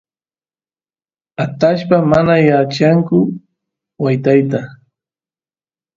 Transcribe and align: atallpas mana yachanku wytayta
atallpas 1.43 2.03
mana 2.11 2.35
yachanku 2.47 3.17
wytayta 4.03 4.59